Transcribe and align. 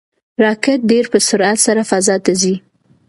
راکټ 0.43 0.79
ډېر 0.91 1.05
په 1.11 1.17
سرعت 1.27 1.57
سره 1.67 1.81
فضا 1.91 2.15
ته 2.25 2.31
ځي. 2.41 2.55